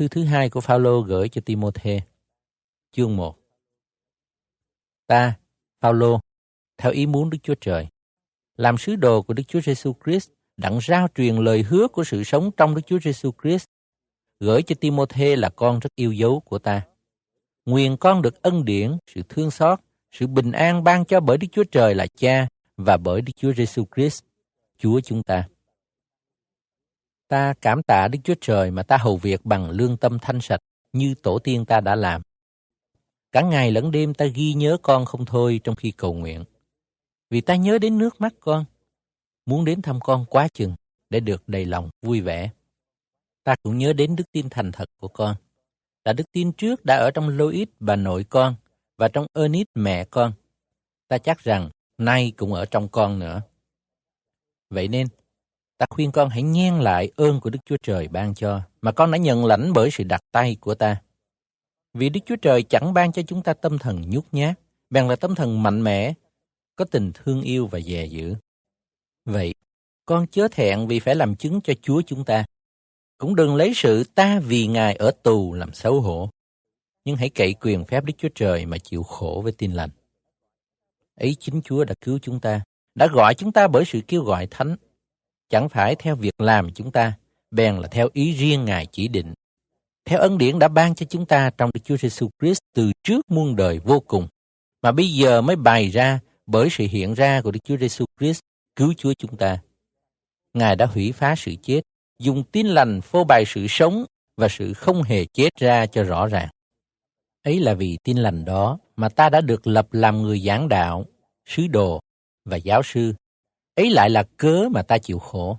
Thư 0.00 0.08
thứ 0.08 0.24
hai 0.24 0.50
của 0.50 0.60
Phaolô 0.60 1.00
gửi 1.00 1.28
cho 1.28 1.40
Timôthê, 1.44 2.00
chương 2.92 3.16
1. 3.16 3.38
Ta, 5.06 5.34
Phaolô, 5.80 6.20
theo 6.78 6.92
ý 6.92 7.06
muốn 7.06 7.30
Đức 7.30 7.38
Chúa 7.42 7.54
Trời, 7.60 7.86
làm 8.56 8.78
sứ 8.78 8.96
đồ 8.96 9.22
của 9.22 9.34
Đức 9.34 9.42
Chúa 9.48 9.60
Giêsu 9.60 9.94
Christ, 10.04 10.30
đặng 10.56 10.78
rao 10.88 11.08
truyền 11.14 11.36
lời 11.36 11.62
hứa 11.62 11.88
của 11.88 12.04
sự 12.04 12.24
sống 12.24 12.50
trong 12.56 12.74
Đức 12.74 12.80
Chúa 12.86 12.98
Giêsu 12.98 13.30
Christ, 13.42 13.64
gửi 14.40 14.62
cho 14.62 14.74
Timôthê 14.80 15.36
là 15.36 15.48
con 15.48 15.78
rất 15.78 15.90
yêu 15.94 16.12
dấu 16.12 16.40
của 16.40 16.58
ta. 16.58 16.82
Nguyện 17.66 17.96
con 17.96 18.22
được 18.22 18.42
ân 18.42 18.64
điển, 18.64 18.96
sự 19.14 19.22
thương 19.28 19.50
xót, 19.50 19.80
sự 20.12 20.26
bình 20.26 20.52
an 20.52 20.84
ban 20.84 21.04
cho 21.04 21.20
bởi 21.20 21.38
Đức 21.38 21.48
Chúa 21.52 21.64
Trời 21.64 21.94
là 21.94 22.06
Cha 22.16 22.48
và 22.76 22.96
bởi 22.96 23.22
Đức 23.22 23.32
Chúa 23.36 23.52
Giêsu 23.52 23.84
Christ, 23.96 24.24
Chúa 24.78 25.00
chúng 25.00 25.22
ta. 25.22 25.48
Ta 27.30 27.54
cảm 27.60 27.82
tạ 27.82 28.08
Đức 28.08 28.18
Chúa 28.24 28.34
Trời 28.40 28.70
mà 28.70 28.82
ta 28.82 28.96
hầu 28.96 29.16
việc 29.16 29.40
bằng 29.44 29.70
lương 29.70 29.96
tâm 29.96 30.18
thanh 30.22 30.40
sạch 30.40 30.60
như 30.92 31.14
tổ 31.22 31.38
tiên 31.38 31.64
ta 31.64 31.80
đã 31.80 31.94
làm. 31.94 32.22
Cả 33.32 33.42
ngày 33.42 33.70
lẫn 33.70 33.90
đêm 33.90 34.14
ta 34.14 34.24
ghi 34.24 34.54
nhớ 34.54 34.76
con 34.82 35.04
không 35.04 35.24
thôi 35.24 35.60
trong 35.64 35.74
khi 35.74 35.90
cầu 35.90 36.14
nguyện. 36.14 36.44
Vì 37.30 37.40
ta 37.40 37.56
nhớ 37.56 37.78
đến 37.78 37.98
nước 37.98 38.20
mắt 38.20 38.34
con, 38.40 38.64
muốn 39.46 39.64
đến 39.64 39.82
thăm 39.82 40.00
con 40.00 40.24
quá 40.30 40.48
chừng 40.48 40.74
để 41.10 41.20
được 41.20 41.42
đầy 41.46 41.64
lòng 41.64 41.90
vui 42.02 42.20
vẻ. 42.20 42.50
Ta 43.44 43.54
cũng 43.62 43.78
nhớ 43.78 43.92
đến 43.92 44.16
đức 44.16 44.32
tin 44.32 44.48
thành 44.50 44.72
thật 44.72 44.90
của 45.00 45.08
con. 45.08 45.36
Là 46.04 46.12
đức 46.12 46.32
tin 46.32 46.52
trước 46.52 46.84
đã 46.84 46.96
ở 46.96 47.10
trong 47.10 47.28
Lois 47.28 47.68
bà 47.80 47.96
nội 47.96 48.24
con 48.24 48.54
và 48.98 49.08
trong 49.08 49.26
Ernest 49.34 49.68
mẹ 49.74 50.04
con. 50.04 50.32
Ta 51.08 51.18
chắc 51.18 51.38
rằng 51.38 51.70
nay 51.98 52.32
cũng 52.36 52.54
ở 52.54 52.64
trong 52.64 52.88
con 52.88 53.18
nữa. 53.18 53.42
Vậy 54.70 54.88
nên, 54.88 55.06
ta 55.80 55.86
khuyên 55.90 56.12
con 56.12 56.28
hãy 56.28 56.42
nhen 56.42 56.74
lại 56.74 57.10
ơn 57.16 57.40
của 57.40 57.50
Đức 57.50 57.58
Chúa 57.64 57.76
Trời 57.82 58.08
ban 58.08 58.34
cho, 58.34 58.60
mà 58.82 58.92
con 58.92 59.10
đã 59.10 59.18
nhận 59.18 59.44
lãnh 59.44 59.72
bởi 59.72 59.90
sự 59.90 60.04
đặt 60.04 60.20
tay 60.32 60.56
của 60.60 60.74
ta. 60.74 61.02
Vì 61.94 62.08
Đức 62.08 62.20
Chúa 62.26 62.36
Trời 62.36 62.62
chẳng 62.62 62.94
ban 62.94 63.12
cho 63.12 63.22
chúng 63.22 63.42
ta 63.42 63.54
tâm 63.54 63.78
thần 63.78 64.10
nhút 64.10 64.24
nhát, 64.32 64.60
bèn 64.90 65.08
là 65.08 65.16
tâm 65.16 65.34
thần 65.34 65.62
mạnh 65.62 65.84
mẽ, 65.84 66.14
có 66.76 66.84
tình 66.84 67.12
thương 67.14 67.42
yêu 67.42 67.66
và 67.66 67.80
dè 67.80 68.04
dữ. 68.04 68.34
Vậy, 69.24 69.54
con 70.06 70.26
chớ 70.26 70.48
thẹn 70.48 70.86
vì 70.86 71.00
phải 71.00 71.14
làm 71.14 71.36
chứng 71.36 71.60
cho 71.60 71.72
Chúa 71.82 72.02
chúng 72.06 72.24
ta. 72.24 72.44
Cũng 73.18 73.36
đừng 73.36 73.56
lấy 73.56 73.72
sự 73.74 74.04
ta 74.14 74.40
vì 74.40 74.66
Ngài 74.66 74.94
ở 74.94 75.10
tù 75.10 75.54
làm 75.54 75.72
xấu 75.72 76.00
hổ. 76.00 76.30
Nhưng 77.04 77.16
hãy 77.16 77.30
cậy 77.30 77.54
quyền 77.60 77.84
phép 77.84 78.04
Đức 78.04 78.14
Chúa 78.18 78.28
Trời 78.34 78.66
mà 78.66 78.78
chịu 78.78 79.02
khổ 79.02 79.40
với 79.44 79.52
tin 79.52 79.72
lành. 79.72 79.90
Ấy 81.14 81.36
chính 81.40 81.62
Chúa 81.64 81.84
đã 81.84 81.94
cứu 82.00 82.18
chúng 82.22 82.40
ta, 82.40 82.60
đã 82.94 83.06
gọi 83.06 83.34
chúng 83.34 83.52
ta 83.52 83.68
bởi 83.68 83.84
sự 83.84 84.00
kêu 84.08 84.22
gọi 84.22 84.46
thánh. 84.46 84.76
Chẳng 85.50 85.68
phải 85.68 85.94
theo 85.94 86.16
việc 86.16 86.40
làm 86.40 86.70
chúng 86.74 86.92
ta, 86.92 87.12
bèn 87.50 87.76
là 87.76 87.88
theo 87.88 88.08
ý 88.12 88.32
riêng 88.32 88.64
Ngài 88.64 88.86
chỉ 88.86 89.08
định. 89.08 89.34
Theo 90.04 90.18
ân 90.18 90.38
điển 90.38 90.58
đã 90.58 90.68
ban 90.68 90.94
cho 90.94 91.06
chúng 91.06 91.26
ta 91.26 91.50
trong 91.58 91.70
Đức 91.74 91.80
Chúa 91.84 91.96
Giêsu 91.96 92.28
Christ 92.40 92.58
từ 92.74 92.92
trước 93.04 93.30
muôn 93.30 93.56
đời 93.56 93.78
vô 93.78 94.00
cùng, 94.00 94.28
mà 94.82 94.92
bây 94.92 95.08
giờ 95.08 95.40
mới 95.40 95.56
bày 95.56 95.88
ra 95.88 96.20
bởi 96.46 96.68
sự 96.70 96.86
hiện 96.90 97.14
ra 97.14 97.40
của 97.42 97.50
Đức 97.50 97.60
Chúa 97.64 97.76
Giêsu 97.76 98.04
Christ 98.20 98.40
cứu 98.76 98.94
Chúa 98.96 99.12
chúng 99.18 99.36
ta. 99.36 99.58
Ngài 100.54 100.76
đã 100.76 100.86
hủy 100.86 101.12
phá 101.12 101.34
sự 101.36 101.54
chết, 101.62 101.80
dùng 102.18 102.44
tin 102.44 102.66
lành 102.66 103.00
phô 103.00 103.24
bày 103.24 103.44
sự 103.46 103.66
sống 103.68 104.04
và 104.36 104.48
sự 104.48 104.72
không 104.72 105.02
hề 105.02 105.24
chết 105.24 105.50
ra 105.60 105.86
cho 105.86 106.02
rõ 106.02 106.26
ràng. 106.26 106.48
Ấy 107.42 107.60
là 107.60 107.74
vì 107.74 107.98
tin 108.04 108.16
lành 108.16 108.44
đó 108.44 108.78
mà 108.96 109.08
ta 109.08 109.28
đã 109.28 109.40
được 109.40 109.66
lập 109.66 109.92
làm 109.92 110.22
người 110.22 110.40
giảng 110.40 110.68
đạo, 110.68 111.04
sứ 111.46 111.66
đồ 111.66 112.00
và 112.44 112.56
giáo 112.56 112.82
sư. 112.82 113.14
Ấy 113.80 113.90
lại 113.90 114.10
là 114.10 114.22
cớ 114.36 114.68
mà 114.70 114.82
ta 114.82 114.98
chịu 114.98 115.18
khổ. 115.18 115.58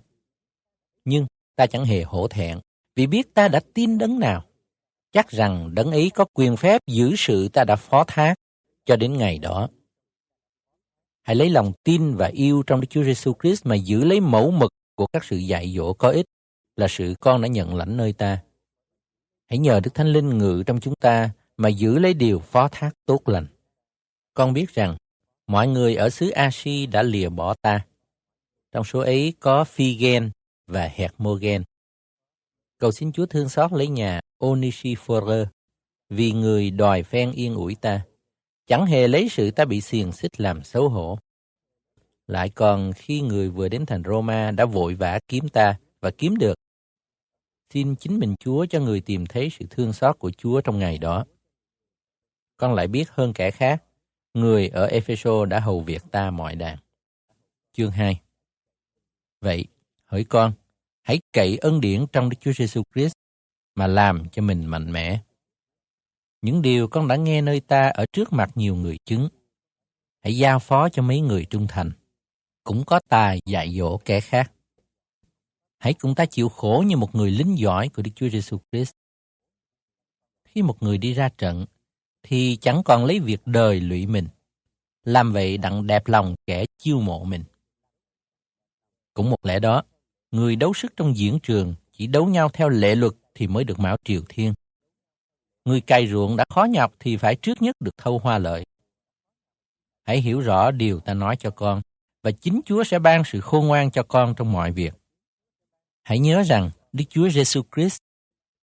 Nhưng 1.05 1.27
ta 1.55 1.67
chẳng 1.67 1.85
hề 1.85 2.03
hổ 2.03 2.27
thẹn, 2.27 2.59
vì 2.95 3.07
biết 3.07 3.33
ta 3.33 3.47
đã 3.47 3.61
tin 3.73 3.97
đấng 3.97 4.19
nào. 4.19 4.45
Chắc 5.11 5.29
rằng 5.29 5.75
đấng 5.75 5.91
ấy 5.91 6.11
có 6.15 6.25
quyền 6.33 6.57
phép 6.57 6.81
giữ 6.87 7.15
sự 7.17 7.47
ta 7.47 7.63
đã 7.63 7.75
phó 7.75 8.03
thác 8.03 8.35
cho 8.85 8.95
đến 8.95 9.17
ngày 9.17 9.39
đó. 9.39 9.69
Hãy 11.21 11.35
lấy 11.35 11.49
lòng 11.49 11.73
tin 11.83 12.15
và 12.15 12.27
yêu 12.27 12.63
trong 12.67 12.81
Đức 12.81 12.87
Chúa 12.89 13.03
Giêsu 13.03 13.33
Christ 13.41 13.65
mà 13.65 13.75
giữ 13.75 14.03
lấy 14.03 14.19
mẫu 14.19 14.51
mực 14.51 14.71
của 14.95 15.07
các 15.13 15.23
sự 15.23 15.37
dạy 15.37 15.73
dỗ 15.77 15.93
có 15.93 16.09
ích 16.09 16.25
là 16.75 16.87
sự 16.89 17.15
con 17.19 17.41
đã 17.41 17.47
nhận 17.47 17.75
lãnh 17.75 17.97
nơi 17.97 18.13
ta. 18.13 18.41
Hãy 19.49 19.57
nhờ 19.59 19.79
Đức 19.83 19.93
Thánh 19.93 20.07
Linh 20.07 20.37
ngự 20.37 20.63
trong 20.65 20.79
chúng 20.79 20.95
ta 20.95 21.29
mà 21.57 21.69
giữ 21.69 21.99
lấy 21.99 22.13
điều 22.13 22.39
phó 22.39 22.67
thác 22.67 22.91
tốt 23.05 23.29
lành. 23.29 23.47
Con 24.33 24.53
biết 24.53 24.73
rằng 24.73 24.97
mọi 25.47 25.67
người 25.67 25.95
ở 25.95 26.09
xứ 26.09 26.29
Asi 26.29 26.85
đã 26.85 27.03
lìa 27.03 27.29
bỏ 27.29 27.53
ta. 27.61 27.85
Trong 28.71 28.83
số 28.83 28.99
ấy 28.99 29.33
có 29.39 29.63
Phi-gen 29.63 30.29
và 30.67 30.87
Hermogen. 30.87 31.63
Cầu 32.77 32.91
xin 32.91 33.11
Chúa 33.11 33.25
thương 33.25 33.49
xót 33.49 33.71
lấy 33.71 33.87
nhà 33.87 34.19
Onesiphore 34.37 35.45
vì 36.09 36.31
người 36.31 36.71
đòi 36.71 37.03
phen 37.03 37.31
yên 37.31 37.55
ủi 37.55 37.75
ta 37.75 38.05
chẳng 38.65 38.85
hề 38.85 39.07
lấy 39.07 39.29
sự 39.29 39.51
ta 39.51 39.65
bị 39.65 39.81
xiềng 39.81 40.11
xích 40.11 40.41
làm 40.41 40.63
xấu 40.63 40.89
hổ. 40.89 41.19
Lại 42.27 42.49
còn 42.49 42.91
khi 42.95 43.21
người 43.21 43.49
vừa 43.49 43.69
đến 43.69 43.85
thành 43.85 44.03
Roma 44.03 44.51
đã 44.51 44.65
vội 44.65 44.95
vã 44.95 45.19
kiếm 45.27 45.49
ta 45.49 45.79
và 46.01 46.11
kiếm 46.17 46.37
được. 46.37 46.53
Xin 47.73 47.95
chính 47.95 48.19
mình 48.19 48.35
Chúa 48.39 48.65
cho 48.65 48.79
người 48.79 49.01
tìm 49.01 49.25
thấy 49.25 49.49
sự 49.49 49.65
thương 49.69 49.93
xót 49.93 50.19
của 50.19 50.31
Chúa 50.31 50.61
trong 50.61 50.79
ngày 50.79 50.97
đó. 50.97 51.25
Con 52.57 52.73
lại 52.73 52.87
biết 52.87 53.09
hơn 53.09 53.33
kẻ 53.33 53.51
khác, 53.51 53.83
người 54.33 54.67
ở 54.67 54.85
Epheso 54.85 55.45
đã 55.45 55.59
hầu 55.59 55.81
việc 55.81 56.03
ta 56.11 56.31
mọi 56.31 56.55
đàn. 56.55 56.77
Chương 57.73 57.91
2 57.91 58.21
Vậy, 59.41 59.65
hỡi 60.05 60.23
con, 60.23 60.53
hãy 61.01 61.19
cậy 61.33 61.57
ân 61.57 61.81
điển 61.81 62.05
trong 62.13 62.29
Đức 62.29 62.37
Chúa 62.41 62.53
Giêsu 62.53 62.83
Christ 62.93 63.13
mà 63.75 63.87
làm 63.87 64.29
cho 64.29 64.41
mình 64.41 64.65
mạnh 64.65 64.91
mẽ 64.91 65.21
những 66.41 66.61
điều 66.61 66.87
con 66.87 67.07
đã 67.07 67.15
nghe 67.15 67.41
nơi 67.41 67.59
ta 67.59 67.91
ở 67.93 68.05
trước 68.13 68.33
mặt 68.33 68.49
nhiều 68.55 68.75
người 68.75 68.97
chứng. 69.05 69.29
Hãy 70.23 70.37
giao 70.37 70.59
phó 70.59 70.89
cho 70.89 71.01
mấy 71.01 71.19
người 71.19 71.45
trung 71.45 71.67
thành, 71.69 71.91
cũng 72.63 72.85
có 72.85 72.99
tài 73.09 73.39
dạy 73.45 73.75
dỗ 73.77 73.97
kẻ 73.97 74.19
khác. 74.19 74.51
Hãy 75.79 75.93
cùng 75.93 76.15
ta 76.15 76.25
chịu 76.25 76.49
khổ 76.49 76.83
như 76.87 76.97
một 76.97 77.15
người 77.15 77.31
lính 77.31 77.57
giỏi 77.57 77.89
của 77.89 78.01
Đức 78.01 78.11
Chúa 78.15 78.29
Giêsu 78.29 78.57
Christ. 78.71 78.91
Khi 80.45 80.61
một 80.61 80.83
người 80.83 80.97
đi 80.97 81.13
ra 81.13 81.29
trận, 81.29 81.65
thì 82.23 82.57
chẳng 82.61 82.81
còn 82.85 83.05
lấy 83.05 83.19
việc 83.19 83.41
đời 83.45 83.79
lụy 83.79 84.05
mình, 84.05 84.27
làm 85.03 85.33
vậy 85.33 85.57
đặng 85.57 85.87
đẹp 85.87 86.07
lòng 86.07 86.35
kẻ 86.45 86.65
chiêu 86.77 86.99
mộ 86.99 87.23
mình. 87.23 87.43
Cũng 89.13 89.29
một 89.29 89.45
lẽ 89.45 89.59
đó, 89.59 89.83
người 90.31 90.55
đấu 90.55 90.73
sức 90.73 90.93
trong 90.97 91.17
diễn 91.17 91.39
trường 91.43 91.75
chỉ 91.91 92.07
đấu 92.07 92.25
nhau 92.25 92.49
theo 92.49 92.69
lệ 92.69 92.95
luật 92.95 93.13
thì 93.35 93.47
mới 93.47 93.63
được 93.63 93.79
mão 93.79 93.97
triều 94.03 94.21
thiên. 94.29 94.53
Người 95.65 95.81
cày 95.81 96.07
ruộng 96.07 96.37
đã 96.37 96.45
khó 96.49 96.63
nhọc 96.63 96.93
thì 96.99 97.17
phải 97.17 97.35
trước 97.35 97.61
nhất 97.61 97.75
được 97.79 97.97
thâu 97.97 98.19
hoa 98.19 98.37
lợi. 98.37 98.65
Hãy 100.03 100.21
hiểu 100.21 100.39
rõ 100.39 100.71
điều 100.71 100.99
ta 100.99 101.13
nói 101.13 101.35
cho 101.35 101.49
con, 101.49 101.81
và 102.23 102.31
chính 102.31 102.61
Chúa 102.65 102.83
sẽ 102.83 102.99
ban 102.99 103.23
sự 103.25 103.41
khôn 103.41 103.67
ngoan 103.67 103.91
cho 103.91 104.03
con 104.03 104.33
trong 104.37 104.51
mọi 104.51 104.71
việc. 104.71 104.93
Hãy 106.03 106.19
nhớ 106.19 106.43
rằng 106.43 106.69
Đức 106.91 107.03
Chúa 107.09 107.29
Giêsu 107.29 107.61
Christ 107.75 107.97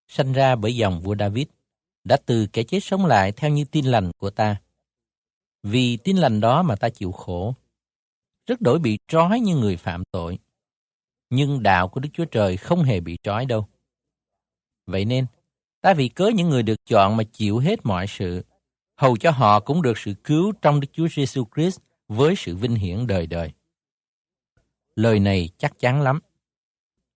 sanh 0.08 0.32
ra 0.32 0.56
bởi 0.56 0.76
dòng 0.76 1.00
vua 1.00 1.16
David, 1.18 1.46
đã 2.04 2.16
từ 2.26 2.46
kẻ 2.52 2.62
chết 2.62 2.80
sống 2.80 3.06
lại 3.06 3.32
theo 3.32 3.50
như 3.50 3.64
tin 3.64 3.84
lành 3.84 4.10
của 4.18 4.30
ta. 4.30 4.56
Vì 5.62 5.96
tin 5.96 6.16
lành 6.16 6.40
đó 6.40 6.62
mà 6.62 6.76
ta 6.76 6.88
chịu 6.88 7.12
khổ, 7.12 7.54
rất 8.48 8.60
đổi 8.60 8.78
bị 8.78 8.98
trói 9.08 9.40
như 9.40 9.56
người 9.56 9.76
phạm 9.76 10.02
tội. 10.10 10.38
Nhưng 11.30 11.62
đạo 11.62 11.88
của 11.88 12.00
Đức 12.00 12.08
Chúa 12.12 12.24
Trời 12.24 12.56
không 12.56 12.82
hề 12.82 13.00
bị 13.00 13.18
trói 13.22 13.46
đâu. 13.46 13.66
Vậy 14.86 15.04
nên, 15.04 15.26
Ta 15.80 15.94
vì 15.94 16.08
cớ 16.08 16.30
những 16.34 16.48
người 16.48 16.62
được 16.62 16.84
chọn 16.86 17.16
mà 17.16 17.24
chịu 17.24 17.58
hết 17.58 17.86
mọi 17.86 18.06
sự, 18.06 18.44
hầu 18.96 19.16
cho 19.16 19.30
họ 19.30 19.60
cũng 19.60 19.82
được 19.82 19.98
sự 19.98 20.14
cứu 20.24 20.52
trong 20.62 20.80
Đức 20.80 20.88
Chúa 20.92 21.08
Giêsu 21.08 21.44
Christ 21.54 21.80
với 22.08 22.34
sự 22.36 22.56
vinh 22.56 22.74
hiển 22.74 23.06
đời 23.06 23.26
đời. 23.26 23.52
Lời 24.96 25.20
này 25.20 25.48
chắc 25.58 25.78
chắn 25.78 26.02
lắm. 26.02 26.20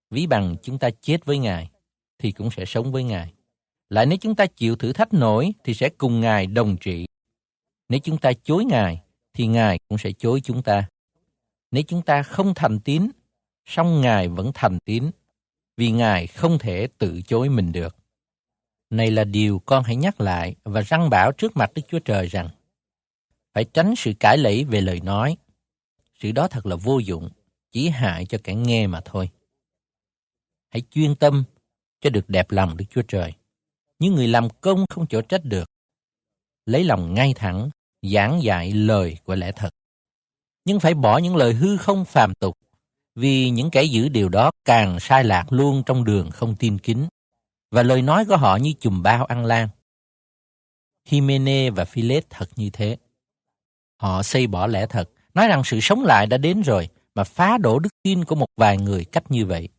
Ví 0.09 0.27
bằng 0.27 0.55
chúng 0.63 0.79
ta 0.79 0.89
chết 1.01 1.25
với 1.25 1.37
Ngài, 1.37 1.69
thì 2.17 2.31
cũng 2.31 2.51
sẽ 2.51 2.65
sống 2.65 2.91
với 2.91 3.03
Ngài. 3.03 3.33
Lại 3.89 4.05
nếu 4.05 4.17
chúng 4.17 4.35
ta 4.35 4.45
chịu 4.45 4.75
thử 4.75 4.93
thách 4.93 5.13
nổi, 5.13 5.53
thì 5.63 5.73
sẽ 5.73 5.89
cùng 5.89 6.19
Ngài 6.19 6.47
đồng 6.47 6.77
trị. 6.77 7.05
Nếu 7.89 7.99
chúng 8.03 8.17
ta 8.17 8.31
chối 8.43 8.65
Ngài, 8.65 9.03
thì 9.33 9.47
Ngài 9.47 9.79
cũng 9.89 9.97
sẽ 9.97 10.11
chối 10.11 10.41
chúng 10.43 10.63
ta. 10.63 10.87
Nếu 11.73 11.83
chúng 11.87 12.01
ta 12.01 12.23
không 12.23 12.53
thành 12.53 12.79
tín, 12.79 13.11
song 13.65 14.01
Ngài 14.01 14.27
vẫn 14.27 14.51
thành 14.53 14.79
tín, 14.85 15.11
vì 15.77 15.91
Ngài 15.91 16.27
không 16.27 16.59
thể 16.59 16.87
tự 16.97 17.21
chối 17.21 17.49
mình 17.49 17.71
được. 17.71 17.95
Này 18.89 19.11
là 19.11 19.23
điều 19.23 19.59
con 19.59 19.83
hãy 19.83 19.95
nhắc 19.95 20.21
lại 20.21 20.55
và 20.63 20.81
răng 20.81 21.09
bảo 21.09 21.31
trước 21.31 21.57
mặt 21.57 21.71
Đức 21.75 21.81
Chúa 21.87 21.99
Trời 21.99 22.27
rằng 22.27 22.49
phải 23.53 23.65
tránh 23.73 23.93
sự 23.97 24.13
cãi 24.19 24.37
lẫy 24.37 24.63
về 24.63 24.81
lời 24.81 25.01
nói. 25.01 25.37
Sự 26.19 26.31
đó 26.31 26.47
thật 26.47 26.65
là 26.65 26.75
vô 26.75 26.99
dụng, 26.99 27.29
chỉ 27.71 27.89
hại 27.89 28.25
cho 28.25 28.37
kẻ 28.43 28.53
nghe 28.53 28.87
mà 28.87 29.01
thôi. 29.05 29.29
Hãy 30.69 30.81
chuyên 30.91 31.15
tâm 31.15 31.43
cho 32.01 32.09
được 32.09 32.29
đẹp 32.29 32.51
lòng 32.51 32.77
Đức 32.77 32.85
Chúa 32.89 33.03
Trời. 33.07 33.33
Những 33.99 34.15
người 34.15 34.27
làm 34.27 34.47
công 34.61 34.85
không 34.89 35.07
chỗ 35.07 35.21
trách 35.21 35.41
được. 35.43 35.69
Lấy 36.65 36.83
lòng 36.83 37.13
ngay 37.13 37.33
thẳng, 37.35 37.69
giảng 38.01 38.43
dạy 38.43 38.71
lời 38.71 39.17
của 39.23 39.35
lẽ 39.35 39.51
thật. 39.51 39.69
Nhưng 40.65 40.79
phải 40.79 40.93
bỏ 40.93 41.17
những 41.17 41.35
lời 41.35 41.53
hư 41.53 41.77
không 41.77 42.05
phàm 42.05 42.33
tục, 42.33 42.57
vì 43.15 43.49
những 43.49 43.71
kẻ 43.71 43.83
giữ 43.83 44.09
điều 44.09 44.29
đó 44.29 44.51
càng 44.65 44.99
sai 44.99 45.23
lạc 45.23 45.45
luôn 45.49 45.83
trong 45.85 46.03
đường 46.03 46.31
không 46.31 46.55
tin 46.55 46.79
kính 46.79 47.07
và 47.71 47.83
lời 47.83 48.01
nói 48.01 48.25
của 48.25 48.37
họ 48.37 48.55
như 48.55 48.73
chùm 48.79 49.03
bao 49.03 49.25
ăn 49.25 49.45
lan. 49.45 49.69
Himene 51.05 51.69
và 51.69 51.85
Philet 51.85 52.29
thật 52.29 52.49
như 52.55 52.69
thế. 52.73 52.97
Họ 54.01 54.23
xây 54.23 54.47
bỏ 54.47 54.67
lẽ 54.67 54.85
thật, 54.87 55.09
nói 55.33 55.47
rằng 55.47 55.61
sự 55.65 55.79
sống 55.81 56.03
lại 56.03 56.27
đã 56.27 56.37
đến 56.37 56.61
rồi, 56.61 56.89
mà 57.15 57.23
phá 57.23 57.57
đổ 57.57 57.79
đức 57.79 57.89
tin 58.03 58.25
của 58.25 58.35
một 58.35 58.47
vài 58.57 58.77
người 58.77 59.05
cách 59.05 59.31
như 59.31 59.45
vậy. 59.45 59.69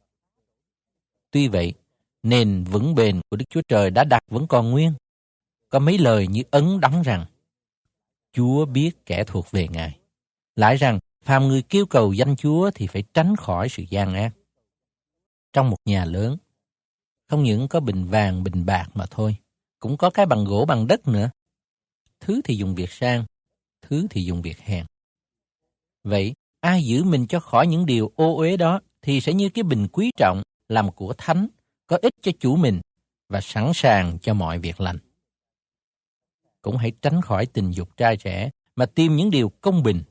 Tuy 1.30 1.48
vậy, 1.48 1.74
nền 2.22 2.64
vững 2.64 2.94
bền 2.94 3.20
của 3.30 3.36
Đức 3.36 3.44
Chúa 3.50 3.62
Trời 3.68 3.90
đã 3.90 4.04
đặt 4.04 4.22
vẫn 4.28 4.46
còn 4.46 4.70
nguyên. 4.70 4.92
Có 5.68 5.78
mấy 5.78 5.98
lời 5.98 6.26
như 6.26 6.42
ấn 6.50 6.80
đóng 6.80 7.02
rằng, 7.02 7.26
Chúa 8.32 8.64
biết 8.66 9.06
kẻ 9.06 9.24
thuộc 9.24 9.50
về 9.50 9.68
Ngài. 9.68 9.98
Lại 10.56 10.76
rằng, 10.76 10.98
phàm 11.22 11.48
người 11.48 11.62
kêu 11.62 11.86
cầu 11.86 12.12
danh 12.12 12.36
Chúa 12.36 12.70
thì 12.74 12.86
phải 12.86 13.04
tránh 13.14 13.36
khỏi 13.36 13.68
sự 13.68 13.82
gian 13.88 14.14
ác. 14.14 14.32
Trong 15.52 15.70
một 15.70 15.76
nhà 15.84 16.04
lớn, 16.04 16.36
không 17.28 17.42
những 17.42 17.68
có 17.68 17.80
bình 17.80 18.04
vàng, 18.04 18.44
bình 18.44 18.66
bạc 18.66 18.86
mà 18.94 19.06
thôi, 19.10 19.36
cũng 19.78 19.96
có 19.96 20.10
cái 20.10 20.26
bằng 20.26 20.44
gỗ 20.44 20.64
bằng 20.68 20.86
đất 20.86 21.08
nữa. 21.08 21.30
Thứ 22.20 22.40
thì 22.44 22.56
dùng 22.56 22.74
việc 22.74 22.90
sang, 22.90 23.24
thứ 23.82 24.06
thì 24.10 24.24
dùng 24.24 24.42
việc 24.42 24.58
hèn. 24.60 24.86
Vậy, 26.04 26.34
ai 26.60 26.84
giữ 26.84 27.04
mình 27.04 27.26
cho 27.26 27.40
khỏi 27.40 27.66
những 27.66 27.86
điều 27.86 28.12
ô 28.16 28.36
uế 28.36 28.56
đó 28.56 28.80
thì 29.02 29.20
sẽ 29.20 29.32
như 29.32 29.48
cái 29.48 29.62
bình 29.62 29.88
quý 29.92 30.10
trọng 30.16 30.42
làm 30.68 30.92
của 30.92 31.14
thánh, 31.18 31.46
có 31.86 31.98
ích 32.02 32.14
cho 32.22 32.32
chủ 32.40 32.56
mình 32.56 32.80
và 33.28 33.40
sẵn 33.40 33.70
sàng 33.74 34.18
cho 34.18 34.34
mọi 34.34 34.58
việc 34.58 34.80
lành. 34.80 34.98
Cũng 36.62 36.76
hãy 36.76 36.92
tránh 37.02 37.20
khỏi 37.20 37.46
tình 37.46 37.70
dục 37.70 37.96
trai 37.96 38.16
trẻ 38.16 38.50
mà 38.76 38.86
tìm 38.86 39.16
những 39.16 39.30
điều 39.30 39.48
công 39.48 39.82
bình, 39.82 40.02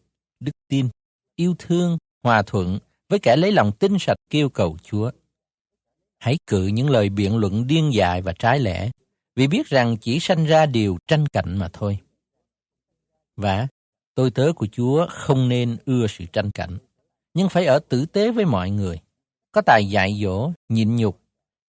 đức 0.43 0.51
tin, 0.69 0.89
yêu 1.35 1.55
thương, 1.59 1.97
hòa 2.23 2.41
thuận 2.41 2.79
với 3.09 3.19
kẻ 3.19 3.35
lấy 3.35 3.51
lòng 3.51 3.71
tinh 3.71 3.97
sạch 3.99 4.17
kêu 4.29 4.49
cầu 4.49 4.77
Chúa. 4.83 5.11
Hãy 6.19 6.37
cự 6.47 6.67
những 6.67 6.89
lời 6.89 7.09
biện 7.09 7.37
luận 7.37 7.67
điên 7.67 7.93
dại 7.93 8.21
và 8.21 8.33
trái 8.39 8.59
lẽ, 8.59 8.89
vì 9.35 9.47
biết 9.47 9.67
rằng 9.67 9.97
chỉ 9.97 10.19
sanh 10.19 10.45
ra 10.45 10.65
điều 10.65 10.97
tranh 11.07 11.27
cạnh 11.27 11.57
mà 11.57 11.69
thôi. 11.73 11.99
Và 13.35 13.67
tôi 14.15 14.31
tớ 14.31 14.51
của 14.55 14.67
Chúa 14.71 15.07
không 15.09 15.49
nên 15.49 15.77
ưa 15.85 16.07
sự 16.07 16.25
tranh 16.33 16.51
cạnh, 16.51 16.77
nhưng 17.33 17.49
phải 17.49 17.65
ở 17.65 17.79
tử 17.89 18.05
tế 18.05 18.31
với 18.31 18.45
mọi 18.45 18.69
người, 18.69 18.99
có 19.51 19.61
tài 19.61 19.85
dạy 19.85 20.19
dỗ, 20.23 20.51
nhịn 20.69 20.95
nhục, 20.95 21.19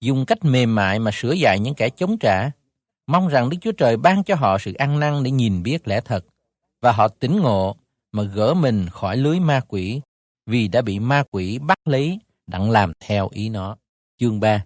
dùng 0.00 0.26
cách 0.26 0.44
mềm 0.44 0.74
mại 0.74 0.98
mà 0.98 1.10
sửa 1.14 1.32
dạy 1.32 1.58
những 1.58 1.74
kẻ 1.74 1.90
chống 1.90 2.18
trả, 2.18 2.50
mong 3.06 3.28
rằng 3.28 3.50
Đức 3.50 3.56
Chúa 3.60 3.72
Trời 3.72 3.96
ban 3.96 4.24
cho 4.24 4.34
họ 4.34 4.58
sự 4.58 4.74
ăn 4.74 5.00
năn 5.00 5.22
để 5.22 5.30
nhìn 5.30 5.62
biết 5.62 5.88
lẽ 5.88 6.00
thật, 6.04 6.24
và 6.80 6.92
họ 6.92 7.08
tỉnh 7.08 7.36
ngộ 7.36 7.76
mà 8.14 8.22
gỡ 8.22 8.54
mình 8.54 8.86
khỏi 8.90 9.16
lưới 9.16 9.40
ma 9.40 9.60
quỷ, 9.68 10.00
vì 10.46 10.68
đã 10.68 10.82
bị 10.82 10.98
ma 10.98 11.24
quỷ 11.30 11.58
bắt 11.58 11.78
lấy 11.84 12.18
đặng 12.46 12.70
làm 12.70 12.92
theo 13.00 13.28
ý 13.32 13.48
nó. 13.48 13.76
Chương 14.18 14.40
3 14.40 14.64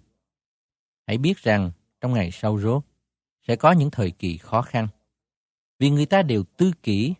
Hãy 1.06 1.18
biết 1.18 1.38
rằng 1.38 1.70
trong 2.00 2.12
ngày 2.12 2.30
sau 2.30 2.58
rốt 2.58 2.84
sẽ 3.48 3.56
có 3.56 3.72
những 3.72 3.90
thời 3.90 4.10
kỳ 4.10 4.36
khó 4.36 4.62
khăn. 4.62 4.88
Vì 5.78 5.90
người 5.90 6.06
ta 6.06 6.22
đều 6.22 6.44
tư 6.56 6.72
kỷ, 6.82 7.14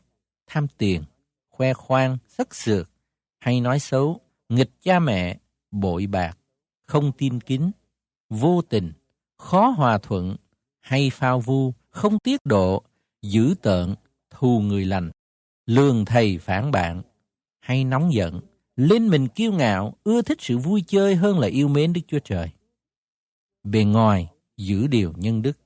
tham 0.47 0.67
tiền, 0.79 1.05
khoe 1.51 1.73
khoang, 1.73 2.19
sất 2.29 2.55
sược, 2.55 2.91
hay 3.39 3.61
nói 3.61 3.79
xấu, 3.79 4.21
nghịch 4.49 4.71
cha 4.81 4.99
mẹ, 4.99 5.39
bội 5.71 6.07
bạc, 6.07 6.39
không 6.87 7.13
tin 7.13 7.41
kính, 7.41 7.71
vô 8.29 8.63
tình, 8.63 8.93
khó 9.37 9.69
hòa 9.69 9.99
thuận, 9.99 10.37
hay 10.81 11.11
phao 11.11 11.41
vu, 11.41 11.73
không 11.91 12.19
tiết 12.19 12.41
độ, 12.45 12.83
dữ 13.23 13.55
tợn, 13.63 13.95
thù 14.31 14.61
người 14.61 14.85
lành, 14.85 15.11
lường 15.69 16.05
thầy 16.05 16.39
phản 16.39 16.71
bạn, 16.71 17.03
hay 17.61 17.85
nóng 17.85 18.13
giận, 18.13 18.41
lên 18.77 19.09
mình 19.09 19.29
kiêu 19.29 19.53
ngạo, 19.53 19.95
ưa 20.05 20.23
thích 20.23 20.39
sự 20.41 20.59
vui 20.59 20.85
chơi 20.87 21.15
hơn 21.17 21.39
là 21.39 21.49
yêu 21.49 21.69
mến 21.69 21.93
Đức 21.93 22.01
Chúa 22.07 22.19
Trời. 22.19 22.51
Bề 23.63 23.85
ngoài 23.85 24.29
giữ 24.57 24.87
điều 24.87 25.13
nhân 25.17 25.43
đức, 25.43 25.59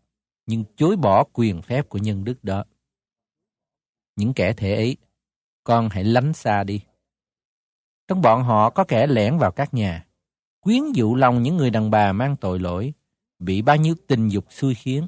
nhưng 0.46 0.64
chối 0.76 0.96
bỏ 0.96 1.24
quyền 1.32 1.62
phép 1.62 1.88
của 1.88 1.98
nhân 1.98 2.24
đức 2.24 2.44
đó. 2.44 2.64
Những 4.16 4.34
kẻ 4.34 4.52
thể 4.52 4.74
ấy, 4.74 4.96
con 5.64 5.88
hãy 5.88 6.04
lánh 6.04 6.32
xa 6.32 6.64
đi. 6.64 6.80
Trong 8.08 8.22
bọn 8.22 8.44
họ 8.44 8.70
có 8.70 8.84
kẻ 8.84 9.06
lẻn 9.06 9.38
vào 9.38 9.52
các 9.52 9.74
nhà, 9.74 10.06
quyến 10.60 10.82
dụ 10.94 11.14
lòng 11.14 11.42
những 11.42 11.56
người 11.56 11.70
đàn 11.70 11.90
bà 11.90 12.12
mang 12.12 12.36
tội 12.36 12.58
lỗi, 12.58 12.92
bị 13.38 13.62
bao 13.62 13.76
nhiêu 13.76 13.94
tình 14.06 14.28
dục 14.28 14.44
xui 14.50 14.74
khiến, 14.74 15.06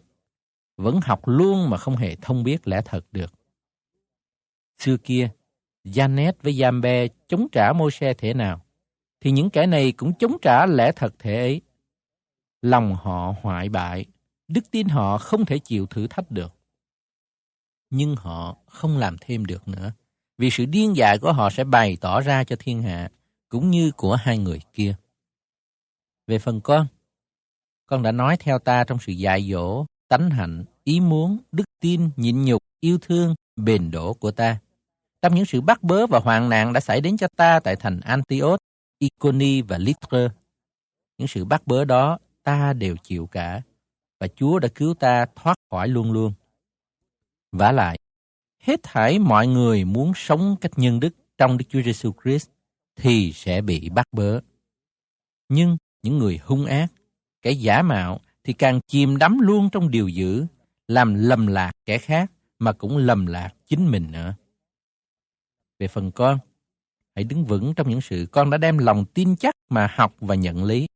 vẫn 0.77 1.01
học 1.03 1.21
luôn 1.25 1.71
mà 1.71 1.77
không 1.77 1.97
hề 1.97 2.17
thông 2.17 2.45
biết 2.45 2.69
lẽ 2.69 2.81
thật 2.85 3.07
được. 3.13 3.33
Xưa 4.79 4.97
kia, 4.97 5.31
Janet 5.85 6.33
với 6.43 6.53
Jambe 6.53 7.09
chống 7.29 7.47
trả 7.53 7.73
Môi-se 7.73 8.15
thể 8.15 8.35
nào, 8.35 8.65
thì 9.21 9.31
những 9.31 9.51
kẻ 9.51 9.67
này 9.67 9.93
cũng 9.93 10.13
chống 10.19 10.37
trả 10.43 10.67
lẽ 10.67 10.93
thật 10.97 11.15
thể 11.19 11.39
ấy. 11.39 11.61
Lòng 12.63 12.95
họ 12.95 13.35
hoại 13.43 13.69
bại, 13.69 14.07
đức 14.49 14.71
tin 14.71 14.89
họ 14.89 15.19
không 15.19 15.45
thể 15.45 15.59
chịu 15.59 15.87
thử 15.87 16.07
thách 16.07 16.31
được. 16.31 16.55
Nhưng 17.91 18.17
họ 18.17 18.57
không 18.67 18.99
làm 18.99 19.17
thêm 19.21 19.45
được 19.45 19.69
nữa, 19.69 19.93
vì 20.39 20.51
sự 20.51 20.67
điên 20.67 20.97
dại 20.97 21.19
của 21.19 21.33
họ 21.33 21.51
sẽ 21.51 21.65
bày 21.65 21.97
tỏ 22.01 22.21
ra 22.21 22.45
cho 22.45 22.57
thiên 22.59 22.83
hạ, 22.83 23.11
cũng 23.49 23.71
như 23.71 23.93
của 23.97 24.15
hai 24.15 24.39
người 24.39 24.61
kia. 24.73 24.95
Về 26.27 26.39
phần 26.39 26.61
con, 26.61 26.87
con 27.87 28.03
đã 28.03 28.13
nói 28.13 28.37
theo 28.41 28.59
ta 28.59 28.85
trong 28.85 28.99
sự 29.01 29.13
dạy 29.13 29.51
dỗ, 29.53 29.87
tánh 30.09 30.31
hạnh, 30.31 30.65
ý 30.85 31.01
muốn, 31.01 31.39
đức 31.53 31.65
tin, 31.81 32.11
nhịn 32.17 32.45
nhục, 32.45 32.63
yêu 32.81 32.99
thương, 33.01 33.35
bền 33.57 33.91
đổ 33.91 34.15
của 34.15 34.31
ta. 34.31 34.59
Trong 35.25 35.35
những 35.35 35.45
sự 35.45 35.61
bắt 35.61 35.83
bớ 35.83 36.07
và 36.07 36.19
hoạn 36.19 36.49
nạn 36.49 36.73
đã 36.73 36.81
xảy 36.81 37.01
đến 37.01 37.17
cho 37.17 37.29
ta 37.37 37.61
tại 37.61 37.77
thành 37.77 38.01
Antioch, 38.01 38.59
Iconi 38.99 39.63
và 39.63 39.79
Lystra. 39.79 40.29
Những 41.19 41.29
sự 41.29 41.45
bắt 41.45 41.67
bớ 41.67 41.85
đó 41.85 42.19
ta 42.43 42.73
đều 42.73 42.97
chịu 42.97 43.27
cả, 43.27 43.63
và 44.21 44.29
Chúa 44.37 44.59
đã 44.59 44.69
cứu 44.75 44.95
ta 44.95 45.27
thoát 45.37 45.55
khỏi 45.71 45.89
luôn 45.89 46.13
luôn. 46.13 46.33
Vả 47.53 47.73
lại, 47.73 47.99
hết 48.63 48.81
thảy 48.83 49.19
mọi 49.19 49.47
người 49.47 49.85
muốn 49.85 50.13
sống 50.15 50.57
cách 50.61 50.73
nhân 50.77 51.01
đức 51.01 51.11
trong 51.39 51.59
Đức 51.59 51.65
Chúa 51.69 51.83
Giêsu 51.83 52.13
Christ 52.23 52.49
thì 52.97 53.33
sẽ 53.33 53.61
bị 53.61 53.89
bắt 53.89 54.07
bớ. 54.13 54.41
Nhưng 55.49 55.77
những 56.03 56.19
người 56.19 56.41
hung 56.45 56.67
ác, 56.67 56.87
kẻ 57.43 57.51
giả 57.51 57.83
mạo 57.83 58.21
thì 58.45 58.53
càng 58.53 58.81
chìm 58.87 59.19
đắm 59.19 59.39
luôn 59.39 59.71
trong 59.73 59.91
điều 59.91 60.09
dữ, 60.09 60.47
làm 60.89 61.15
lầm 61.15 61.47
lạc 61.47 61.73
kẻ 61.87 61.99
khác 61.99 62.31
mà 62.59 62.73
cũng 62.73 62.97
lầm 62.97 63.27
lạc 63.27 63.51
chính 63.67 63.91
mình 63.91 64.13
nữa. 64.13 64.35
Về 65.79 65.89
phần 65.89 66.11
con, 66.11 66.39
hãy 67.15 67.25
đứng 67.25 67.45
vững 67.45 67.75
trong 67.75 67.91
những 67.91 68.01
sự 68.01 68.27
con 68.33 68.51
đã 68.51 68.59
đem 68.59 68.79
lòng 68.79 69.05
tin 69.05 69.37
chắc 69.37 69.55
mà 69.71 69.89
học 69.95 70.17
và 70.21 70.35
nhận 70.35 70.65
lý. 70.65 70.87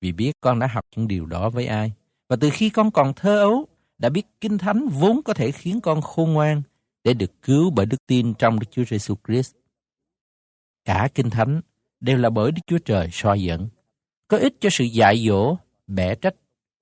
Vì 0.00 0.12
biết 0.12 0.32
con 0.40 0.58
đã 0.58 0.66
học 0.66 0.84
những 0.96 1.08
điều 1.08 1.26
đó 1.26 1.50
với 1.50 1.66
ai. 1.66 1.92
Và 2.28 2.36
từ 2.40 2.50
khi 2.52 2.70
con 2.70 2.90
còn 2.90 3.12
thơ 3.14 3.38
ấu, 3.38 3.66
đã 3.98 4.08
biết 4.08 4.26
Kinh 4.40 4.58
Thánh 4.58 4.88
vốn 4.88 5.22
có 5.22 5.34
thể 5.34 5.52
khiến 5.52 5.80
con 5.80 6.00
khôn 6.00 6.32
ngoan 6.32 6.62
để 7.04 7.14
được 7.14 7.42
cứu 7.42 7.70
bởi 7.70 7.86
đức 7.86 8.06
tin 8.06 8.34
trong 8.34 8.60
Đức 8.60 8.66
Chúa 8.70 8.84
Giêsu 8.84 9.14
Christ. 9.26 9.54
Cả 10.84 11.08
Kinh 11.14 11.30
Thánh 11.30 11.60
đều 12.00 12.16
là 12.16 12.30
bởi 12.30 12.52
Đức 12.52 12.62
Chúa 12.66 12.78
Trời 12.78 13.08
soi 13.12 13.42
dẫn, 13.42 13.68
có 14.28 14.36
ích 14.36 14.54
cho 14.60 14.68
sự 14.70 14.84
dạy 14.84 15.26
dỗ, 15.28 15.56
bẻ 15.86 16.14
trách, 16.14 16.34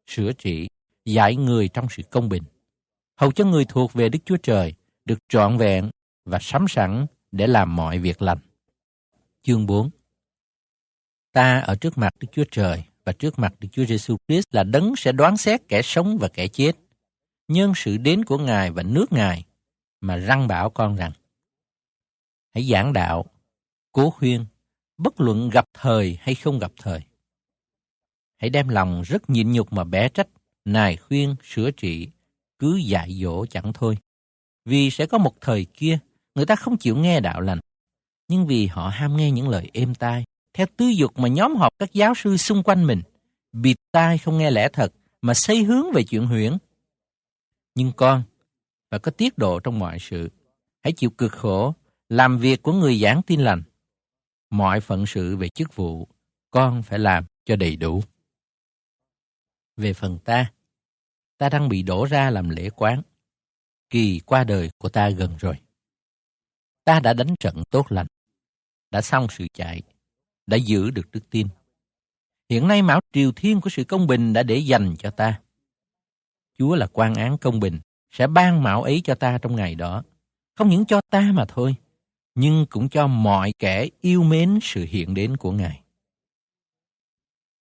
sửa 0.07 0.33
trị, 0.33 0.69
dạy 1.05 1.37
người 1.37 1.69
trong 1.69 1.87
sự 1.91 2.03
công 2.11 2.29
bình, 2.29 2.43
hầu 3.17 3.33
cho 3.33 3.45
người 3.45 3.65
thuộc 3.65 3.93
về 3.93 4.09
Đức 4.09 4.19
Chúa 4.25 4.37
Trời 4.37 4.75
được 5.05 5.19
trọn 5.29 5.57
vẹn 5.57 5.91
và 6.25 6.39
sắm 6.41 6.65
sẵn 6.69 7.07
để 7.33 7.47
làm 7.47 7.77
mọi 7.77 7.99
việc 7.99 8.23
lành. 8.23 8.39
Chương 9.43 9.67
4 9.67 9.91
Ta 11.33 11.61
ở 11.61 11.75
trước 11.75 11.99
mặt 11.99 12.15
Đức 12.21 12.29
Chúa 12.33 12.45
Trời 12.51 12.85
và 13.05 13.13
trước 13.13 13.39
mặt 13.39 13.55
Đức 13.61 13.69
Chúa 13.73 13.85
Giêsu 13.85 14.17
Christ 14.29 14.47
là 14.51 14.65
đấng 14.65 14.97
sẽ 14.97 15.13
đoán 15.13 15.37
xét 15.37 15.69
kẻ 15.69 15.83
sống 15.83 16.19
và 16.21 16.29
kẻ 16.29 16.49
chết. 16.49 16.73
Nhân 17.49 17.73
sự 17.77 17.97
đến 17.97 18.25
của 18.25 18.39
Ngài 18.39 18.71
và 18.71 18.83
nước 18.83 19.13
Ngài 19.13 19.45
mà 20.01 20.17
răng 20.17 20.49
bảo 20.49 20.71
con 20.71 20.97
rằng 20.97 21.13
hãy 22.55 22.65
giảng 22.65 22.93
đạo, 22.93 23.25
cố 23.93 24.11
khuyên, 24.11 24.47
bất 24.99 25.21
luận 25.21 25.51
gặp 25.51 25.65
thời 25.75 26.19
hay 26.21 26.35
không 26.35 26.59
gặp 26.59 26.73
thời. 26.77 27.01
Hãy 28.37 28.51
đem 28.51 28.69
lòng 28.69 29.03
rất 29.03 29.31
nhịn 29.31 29.53
nhục 29.53 29.73
mà 29.73 29.85
bé 29.85 30.09
trách, 30.09 30.29
nài 30.65 30.97
khuyên, 30.97 31.35
sửa 31.43 31.71
trị, 31.71 32.09
cứ 32.59 32.77
dạy 32.77 33.19
dỗ 33.23 33.47
chẳng 33.47 33.73
thôi. 33.73 33.99
Vì 34.65 34.91
sẽ 34.91 35.07
có 35.07 35.19
một 35.19 35.41
thời 35.41 35.65
kia, 35.65 35.99
người 36.35 36.47
ta 36.47 36.57
không 36.57 36.77
chịu 36.77 36.97
nghe 36.97 37.21
đạo 37.21 37.41
lành. 37.41 37.59
Nhưng 38.29 38.47
vì 38.47 38.67
họ 38.67 38.89
ham 38.89 39.17
nghe 39.17 39.31
những 39.31 39.49
lời 39.49 39.71
êm 39.73 39.95
tai, 39.95 40.25
theo 40.55 40.67
tư 40.77 40.87
dục 40.87 41.19
mà 41.19 41.29
nhóm 41.29 41.57
họp 41.57 41.73
các 41.79 41.93
giáo 41.93 42.15
sư 42.15 42.37
xung 42.37 42.63
quanh 42.63 42.87
mình, 42.87 43.03
bịt 43.53 43.77
tai 43.93 44.19
không 44.19 44.39
nghe 44.39 44.51
lẽ 44.51 44.69
thật 44.73 44.93
mà 45.23 45.35
xây 45.35 45.65
hướng 45.65 45.93
về 45.93 46.03
chuyện 46.03 46.27
huyễn. 46.27 46.57
Nhưng 47.75 47.93
con, 47.97 48.23
phải 48.91 49.01
có 49.01 49.11
tiết 49.11 49.39
độ 49.39 49.61
trong 49.61 49.79
mọi 49.79 49.99
sự. 50.01 50.31
Hãy 50.83 50.93
chịu 50.93 51.11
cực 51.11 51.33
khổ, 51.33 51.75
làm 52.09 52.39
việc 52.39 52.63
của 52.63 52.73
người 52.73 52.99
giảng 52.99 53.23
tin 53.23 53.41
lành. 53.41 53.63
Mọi 54.51 54.81
phận 54.81 55.07
sự 55.07 55.37
về 55.37 55.49
chức 55.49 55.77
vụ, 55.77 56.09
con 56.51 56.83
phải 56.83 56.99
làm 56.99 57.25
cho 57.45 57.57
đầy 57.57 57.77
đủ. 57.77 58.03
Về 59.77 59.93
phần 59.93 60.19
ta, 60.19 60.53
ta 61.39 61.49
đang 61.49 61.69
bị 61.69 61.83
đổ 61.83 62.05
ra 62.05 62.31
làm 62.31 62.51
lễ 62.51 62.71
quán. 62.71 63.03
Kỳ 63.91 64.21
qua 64.27 64.45
đời 64.45 64.71
của 64.79 64.89
ta 64.89 65.11
gần 65.11 65.37
rồi. 65.39 65.57
Ta 66.85 67.01
đã 67.01 67.13
đánh 67.13 67.35
trận 67.41 67.63
tốt 67.71 67.87
lành, 67.93 68.07
đã 68.91 69.03
xong 69.03 69.27
sự 69.31 69.47
chạy, 69.55 69.83
đã 70.47 70.57
giữ 70.57 70.91
được 70.91 71.11
đức 71.13 71.31
tin. 71.31 71.49
Hiện 72.51 72.69
nay 72.69 72.83
mão 72.83 73.01
triều 73.13 73.33
thiên 73.33 73.61
của 73.61 73.71
sự 73.71 73.85
công 73.85 74.07
bình 74.07 74.33
đã 74.33 74.43
để 74.43 74.57
dành 74.57 74.95
cho 74.99 75.11
ta. 75.11 75.41
Chúa 76.59 76.75
là 76.75 76.87
quan 76.93 77.15
án 77.15 77.39
công 77.39 77.61
bình, 77.61 77.81
sẽ 78.11 78.27
ban 78.27 78.63
mão 78.63 78.83
ấy 78.83 79.01
cho 79.05 79.15
ta 79.15 79.39
trong 79.39 79.57
ngày 79.57 79.75
đó. 79.75 80.03
Không 80.57 80.69
những 80.69 80.87
cho 80.87 81.01
ta 81.11 81.33
mà 81.35 81.45
thôi, 81.49 81.77
nhưng 82.35 82.67
cũng 82.71 82.89
cho 82.89 83.07
mọi 83.07 83.53
kẻ 83.59 83.89
yêu 84.01 84.23
mến 84.23 84.59
sự 84.63 84.87
hiện 84.89 85.15
đến 85.15 85.37
của 85.37 85.53
Ngài. 85.53 85.83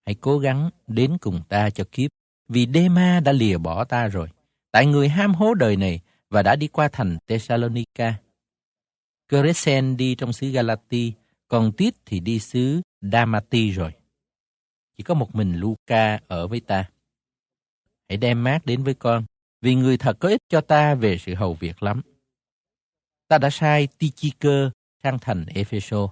Hãy 0.06 0.16
cố 0.16 0.40
gắng 0.40 0.70
đến 0.88 1.18
cùng 1.18 1.42
ta 1.50 1.70
cho 1.70 1.84
kiếp, 1.92 2.12
vì 2.48 2.66
Đê-ma 2.66 3.20
đã 3.20 3.32
lìa 3.32 3.58
bỏ 3.58 3.84
ta 3.84 4.08
rồi, 4.08 4.30
tại 4.72 4.86
người 4.86 5.10
ham 5.10 5.34
hố 5.34 5.54
đời 5.54 5.75
này 5.75 6.00
và 6.30 6.44
đã 6.44 6.56
đi 6.56 6.68
qua 6.68 6.90
thành 6.92 7.18
Thessalonica. 7.28 8.13
Crescent 9.32 9.98
đi 9.98 10.16
trong 10.16 10.34
xứ 10.34 10.50
Galati, 10.50 11.14
còn 11.48 11.72
Tít 11.72 11.96
thì 12.06 12.20
đi 12.20 12.40
xứ 12.40 12.82
Damati 13.02 13.72
rồi. 13.72 13.92
Chỉ 14.98 15.04
có 15.04 15.14
một 15.14 15.36
mình 15.36 15.56
Luca 15.56 16.20
ở 16.28 16.48
với 16.48 16.60
ta. 16.60 16.90
Hãy 18.10 18.18
đem 18.18 18.44
mát 18.44 18.66
đến 18.66 18.84
với 18.84 18.94
con, 18.94 19.26
vì 19.62 19.76
người 19.76 19.98
thật 19.98 20.18
có 20.20 20.30
ích 20.30 20.42
cho 20.50 20.62
ta 20.62 20.96
về 20.96 21.18
sự 21.18 21.36
hầu 21.36 21.54
việc 21.54 21.84
lắm. 21.84 22.02
Ta 23.28 23.38
đã 23.38 23.50
sai 23.50 23.88
Tichiker 23.98 24.70
sang 25.04 25.20
thành 25.20 25.46
Epheso. 25.46 26.08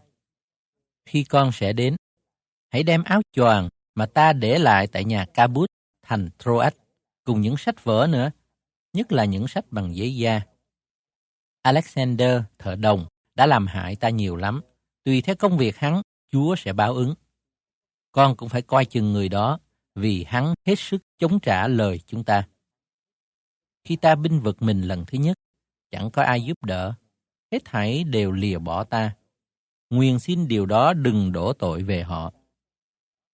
Khi 1.05 1.23
con 1.23 1.51
sẽ 1.51 1.73
đến, 1.73 1.95
hãy 2.69 2.83
đem 2.83 3.03
áo 3.03 3.21
choàng 3.31 3.69
mà 3.95 4.05
ta 4.05 4.33
để 4.33 4.59
lại 4.59 4.87
tại 4.87 5.05
nhà 5.05 5.25
Cabut 5.33 5.69
thành 6.01 6.29
Troas 6.39 6.73
cùng 7.23 7.41
những 7.41 7.57
sách 7.57 7.83
vở 7.83 8.07
nữa, 8.09 8.31
nhất 8.93 9.11
là 9.11 9.25
những 9.25 9.47
sách 9.47 9.65
bằng 9.71 9.95
giấy 9.95 10.15
da. 10.15 10.41
Alexander, 11.61 12.41
thợ 12.59 12.75
đồng, 12.75 13.07
đã 13.35 13.45
làm 13.45 13.67
hại 13.67 13.95
ta 13.95 14.09
nhiều 14.09 14.35
lắm. 14.35 14.61
Tùy 15.03 15.21
theo 15.21 15.35
công 15.35 15.57
việc 15.57 15.77
hắn, 15.77 16.01
Chúa 16.31 16.55
sẽ 16.55 16.73
báo 16.73 16.93
ứng. 16.93 17.13
Con 18.11 18.35
cũng 18.35 18.49
phải 18.49 18.61
coi 18.61 18.85
chừng 18.85 19.13
người 19.13 19.29
đó, 19.29 19.59
vì 19.95 20.23
hắn 20.23 20.53
hết 20.65 20.75
sức 20.79 21.01
chống 21.19 21.39
trả 21.39 21.67
lời 21.67 21.99
chúng 22.05 22.23
ta. 22.23 22.47
Khi 23.83 23.95
ta 23.95 24.15
binh 24.15 24.39
vực 24.39 24.61
mình 24.61 24.81
lần 24.81 25.05
thứ 25.07 25.17
nhất, 25.17 25.37
chẳng 25.91 26.11
có 26.11 26.23
ai 26.23 26.41
giúp 26.43 26.65
đỡ. 26.65 26.93
Hết 27.51 27.59
thảy 27.65 28.03
đều 28.03 28.31
lìa 28.31 28.57
bỏ 28.57 28.83
ta. 28.83 29.15
Nguyện 29.89 30.19
xin 30.19 30.47
điều 30.47 30.65
đó 30.65 30.93
đừng 30.93 31.31
đổ 31.31 31.53
tội 31.53 31.83
về 31.83 32.03
họ. 32.03 32.33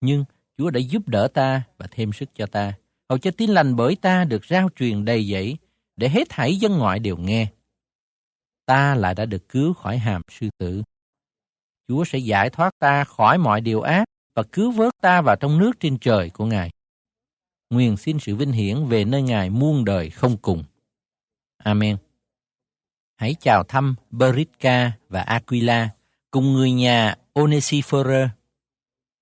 Nhưng 0.01 0.25
Chúa 0.57 0.69
đã 0.69 0.79
giúp 0.79 1.07
đỡ 1.07 1.27
ta 1.33 1.63
và 1.77 1.87
thêm 1.91 2.13
sức 2.13 2.29
cho 2.35 2.45
ta, 2.45 2.73
hầu 3.09 3.17
cho 3.17 3.31
tin 3.31 3.49
lành 3.49 3.75
bởi 3.75 3.95
ta 3.95 4.23
được 4.23 4.45
rao 4.45 4.69
truyền 4.75 5.05
đầy 5.05 5.29
dẫy, 5.31 5.57
để 5.95 6.09
hết 6.09 6.27
thảy 6.29 6.55
dân 6.55 6.77
ngoại 6.77 6.99
đều 6.99 7.17
nghe. 7.17 7.47
Ta 8.65 8.95
lại 8.95 9.15
đã 9.15 9.25
được 9.25 9.49
cứu 9.49 9.73
khỏi 9.73 9.97
hàm 9.97 10.21
sư 10.29 10.49
tử. 10.57 10.83
Chúa 11.87 12.05
sẽ 12.05 12.17
giải 12.17 12.49
thoát 12.49 12.79
ta 12.79 13.03
khỏi 13.03 13.37
mọi 13.37 13.61
điều 13.61 13.81
ác 13.81 14.05
và 14.35 14.43
cứu 14.43 14.71
vớt 14.71 14.93
ta 15.01 15.21
vào 15.21 15.35
trong 15.35 15.57
nước 15.57 15.71
trên 15.79 15.97
trời 15.97 16.29
của 16.29 16.45
Ngài. 16.45 16.69
Nguyện 17.69 17.97
xin 17.97 18.19
sự 18.19 18.35
vinh 18.35 18.51
hiển 18.51 18.85
về 18.85 19.05
nơi 19.05 19.21
Ngài 19.21 19.49
muôn 19.49 19.85
đời 19.85 20.09
không 20.09 20.37
cùng. 20.37 20.63
Amen. 21.57 21.97
Hãy 23.15 23.35
chào 23.39 23.63
thăm 23.63 23.95
Beritka 24.11 24.91
và 25.09 25.21
Aquila 25.21 25.89
cùng 26.31 26.53
người 26.53 26.71
nhà 26.71 27.15
Onesiphorus. 27.33 28.29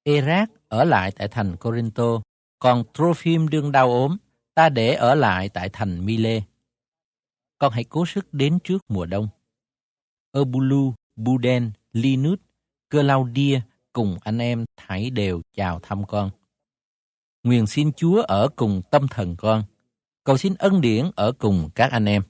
Erac 0.04 0.50
ở 0.68 0.84
lại 0.84 1.12
tại 1.12 1.28
thành 1.28 1.56
Corinto, 1.56 2.22
còn 2.60 2.84
Trophim 2.94 3.48
đương 3.48 3.72
đau 3.72 3.92
ốm, 3.92 4.18
ta 4.56 4.70
để 4.70 4.94
ở 4.94 5.16
lại 5.16 5.50
tại 5.50 5.70
thành 5.70 6.06
Mile. 6.06 6.42
Con 7.64 7.72
hãy 7.72 7.84
cố 7.84 8.06
sức 8.06 8.34
đến 8.34 8.60
trước 8.64 8.78
mùa 8.90 9.06
đông. 9.06 9.28
Obulu, 10.40 10.94
Buden, 11.16 11.72
Linus, 11.94 12.40
Claudia 12.90 13.62
cùng 13.94 14.18
anh 14.22 14.38
em 14.38 14.66
thảy 14.78 15.10
đều 15.10 15.42
chào 15.56 15.80
thăm 15.80 16.06
con. 16.06 16.30
Nguyện 17.44 17.68
xin 17.68 17.94
Chúa 17.94 18.22
ở 18.22 18.50
cùng 18.56 18.82
tâm 18.92 19.08
thần 19.08 19.36
con. 19.36 19.64
Cầu 20.24 20.38
xin 20.38 20.54
ân 20.60 20.82
điển 20.82 21.12
ở 21.16 21.32
cùng 21.32 21.70
các 21.76 21.92
anh 21.92 22.06
em. 22.06 22.24